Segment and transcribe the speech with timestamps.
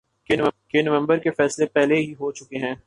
[0.69, 2.75] کہ نومبر کے فیصلے پہلے ہی ہو چکے ہیں۔